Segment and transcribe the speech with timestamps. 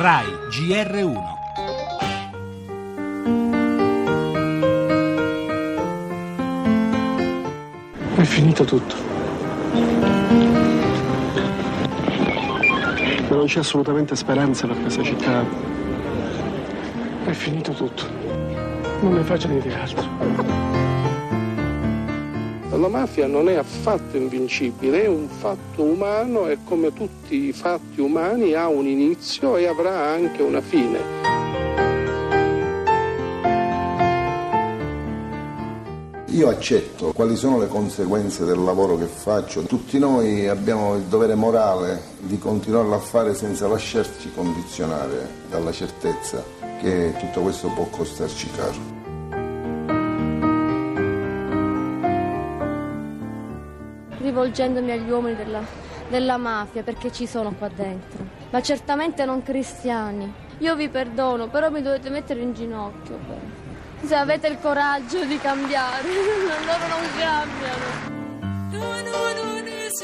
[0.00, 1.22] RAI GR1
[8.14, 8.94] È finito tutto.
[13.28, 15.44] Ma non c'è assolutamente speranza per questa città.
[17.24, 18.04] È finito tutto.
[19.00, 20.77] Non è facile dire altro.
[22.78, 28.00] La mafia non è affatto invincibile, è un fatto umano e come tutti i fatti
[28.00, 31.00] umani ha un inizio e avrà anche una fine.
[36.26, 39.62] Io accetto quali sono le conseguenze del lavoro che faccio.
[39.62, 46.44] Tutti noi abbiamo il dovere morale di continuarlo a fare senza lasciarci condizionare dalla certezza
[46.80, 48.97] che tutto questo può costarci caro.
[54.18, 55.60] Rivolgendomi agli uomini della,
[56.08, 60.46] della mafia perché ci sono qua dentro, ma certamente non cristiani.
[60.58, 63.18] Io vi perdono, però mi dovete mettere in ginocchio.
[63.26, 63.38] Però.
[64.06, 66.06] Se avete il coraggio di cambiare,
[66.66, 68.16] loro non cambiano.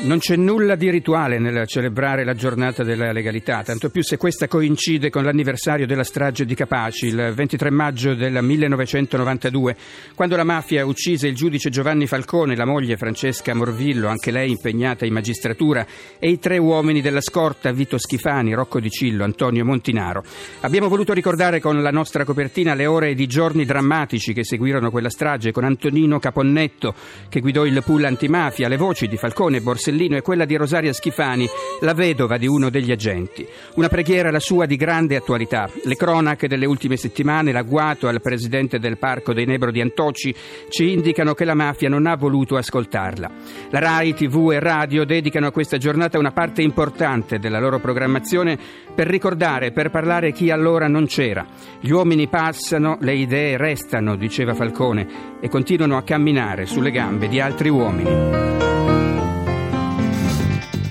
[0.00, 4.48] Non c'è nulla di rituale nel celebrare la giornata della legalità, tanto più se questa
[4.48, 9.76] coincide con l'anniversario della strage di Capaci, il 23 maggio del 1992,
[10.16, 15.06] quando la mafia uccise il giudice Giovanni Falcone, la moglie Francesca Morvillo, anche lei impegnata
[15.06, 15.86] in magistratura,
[16.18, 20.24] e i tre uomini della scorta Vito Schifani, Rocco Di Cillo, Antonio Montinaro.
[20.60, 25.10] Abbiamo voluto ricordare con la nostra copertina le ore di giorni drammatici che seguirono quella
[25.10, 26.92] strage, con Antonino Caponnetto
[27.28, 30.54] che guidò il pool antimafia, le voci di Falcone e Borsellino Borsellino e quella di
[30.54, 31.48] Rosaria Schifani,
[31.80, 33.44] la vedova di uno degli agenti.
[33.74, 35.68] Una preghiera la sua di grande attualità.
[35.82, 40.32] Le cronache delle ultime settimane, l'agguato al presidente del Parco dei Nebro di Antoci,
[40.68, 43.30] ci indicano che la mafia non ha voluto ascoltarla.
[43.70, 48.56] La RAI, TV e radio dedicano a questa giornata una parte importante della loro programmazione
[48.94, 51.44] per ricordare, per parlare chi allora non c'era.
[51.80, 57.40] Gli uomini passano, le idee restano, diceva Falcone, e continuano a camminare sulle gambe di
[57.40, 58.71] altri uomini.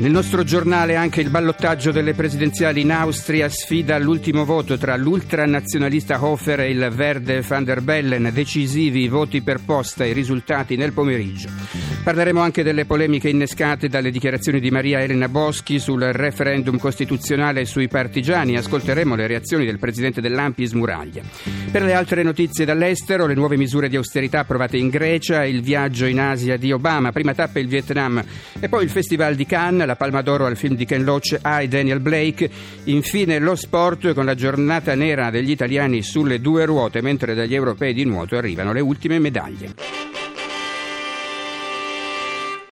[0.00, 6.24] Nel nostro giornale anche il ballottaggio delle presidenziali in Austria sfida all'ultimo voto tra l'ultranazionalista
[6.24, 10.76] Hofer e il verde van der Bellen, decisivi i voti per posta e i risultati
[10.76, 11.50] nel pomeriggio.
[12.02, 17.88] Parleremo anche delle polemiche innescate dalle dichiarazioni di Maria Elena Boschi sul referendum costituzionale sui
[17.88, 18.56] partigiani.
[18.56, 21.20] Ascolteremo le reazioni del presidente dell'Ampi Smuraglia.
[21.70, 26.06] Per le altre notizie dall'estero, le nuove misure di austerità approvate in Grecia, il viaggio
[26.06, 28.24] in Asia di Obama, prima tappa il Vietnam
[28.58, 31.66] e poi il Festival di Cannes, la Palma d'Oro al film di Ken Loach e
[31.66, 32.48] Daniel Blake.
[32.84, 37.92] Infine lo sport con la giornata nera degli italiani sulle due ruote, mentre dagli europei
[37.92, 39.99] di nuoto arrivano le ultime medaglie.